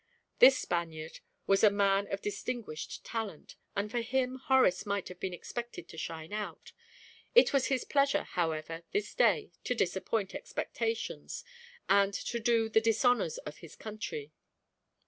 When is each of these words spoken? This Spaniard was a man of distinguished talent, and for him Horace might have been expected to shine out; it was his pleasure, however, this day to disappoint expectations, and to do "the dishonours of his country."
This 0.39 0.57
Spaniard 0.57 1.19
was 1.45 1.63
a 1.63 1.69
man 1.69 2.11
of 2.11 2.23
distinguished 2.23 3.05
talent, 3.05 3.55
and 3.75 3.91
for 3.91 4.01
him 4.01 4.37
Horace 4.39 4.83
might 4.83 5.07
have 5.09 5.19
been 5.19 5.31
expected 5.31 5.87
to 5.89 5.95
shine 5.99 6.33
out; 6.33 6.71
it 7.35 7.53
was 7.53 7.67
his 7.67 7.83
pleasure, 7.85 8.23
however, 8.23 8.81
this 8.93 9.13
day 9.13 9.51
to 9.63 9.75
disappoint 9.75 10.33
expectations, 10.33 11.43
and 11.87 12.15
to 12.15 12.39
do 12.39 12.67
"the 12.67 12.81
dishonours 12.81 13.37
of 13.45 13.57
his 13.57 13.75
country." 13.75 14.31